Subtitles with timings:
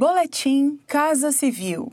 [0.00, 1.90] Boletim Casa Civil.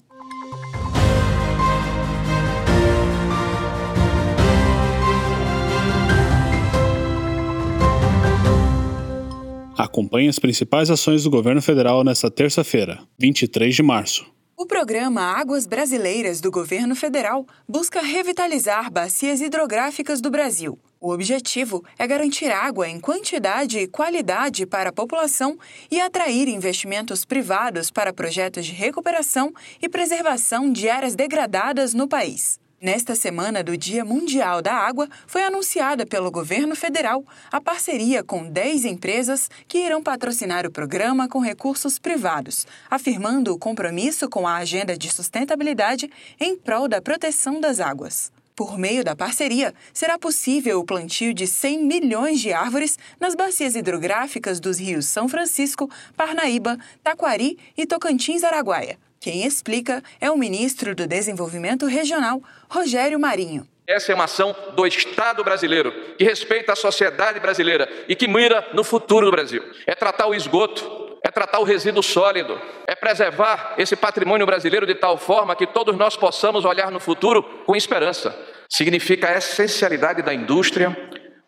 [9.76, 14.32] Acompanhe as principais ações do governo federal nesta terça-feira, 23 de março.
[14.56, 20.78] O programa Águas Brasileiras do governo federal busca revitalizar bacias hidrográficas do Brasil.
[21.06, 25.56] O objetivo é garantir água em quantidade e qualidade para a população
[25.92, 32.60] e atrair investimentos privados para projetos de recuperação e preservação de áreas degradadas no país.
[32.82, 38.50] Nesta semana do Dia Mundial da Água, foi anunciada pelo governo federal a parceria com
[38.50, 44.56] 10 empresas que irão patrocinar o programa com recursos privados, afirmando o compromisso com a
[44.56, 48.34] agenda de sustentabilidade em prol da proteção das águas.
[48.56, 53.76] Por meio da parceria, será possível o plantio de 100 milhões de árvores nas bacias
[53.76, 58.98] hidrográficas dos rios São Francisco, Parnaíba, Taquari e Tocantins-Araguaia.
[59.20, 63.68] Quem explica é o ministro do Desenvolvimento Regional, Rogério Marinho.
[63.86, 68.70] Essa é uma ação do Estado brasileiro, que respeita a sociedade brasileira e que mira
[68.74, 69.62] no futuro do Brasil.
[69.86, 74.94] É tratar o esgoto, é tratar o resíduo sólido, é preservar esse patrimônio brasileiro de
[74.94, 78.38] tal forma que todos nós possamos olhar no futuro com esperança.
[78.70, 80.96] Significa a essencialidade da indústria,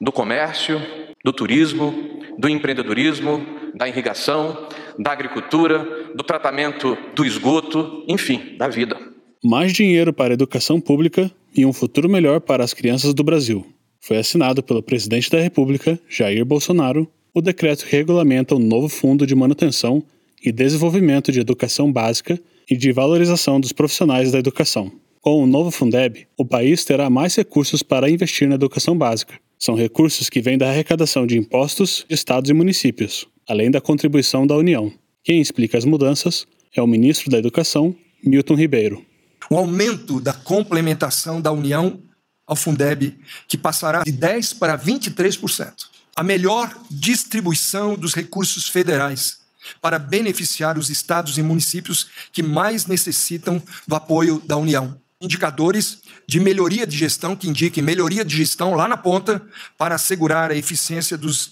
[0.01, 0.81] do comércio,
[1.23, 1.93] do turismo,
[2.39, 4.67] do empreendedorismo, da irrigação,
[4.97, 8.97] da agricultura, do tratamento do esgoto, enfim, da vida.
[9.43, 13.63] Mais dinheiro para a educação pública e um futuro melhor para as crianças do Brasil.
[14.01, 17.07] Foi assinado pelo presidente da República, Jair Bolsonaro,
[17.37, 20.03] o decreto regulamenta o novo Fundo de Manutenção
[20.43, 24.91] e Desenvolvimento de Educação Básica e de Valorização dos Profissionais da Educação.
[25.21, 29.35] Com o novo Fundeb, o país terá mais recursos para investir na educação básica.
[29.59, 34.47] São recursos que vêm da arrecadação de impostos de estados e municípios, além da contribuição
[34.47, 34.91] da União.
[35.23, 39.05] Quem explica as mudanças é o ministro da Educação, Milton Ribeiro
[39.49, 42.01] o aumento da complementação da União
[42.45, 45.96] ao Fundeb, que passará de 10% para 23%.
[46.17, 49.37] A melhor distribuição dos recursos federais
[49.79, 54.99] para beneficiar os estados e municípios que mais necessitam do apoio da União.
[55.21, 59.45] Indicadores de melhoria de gestão que indiquem melhoria de gestão lá na ponta
[59.77, 61.51] para assegurar a eficiência dos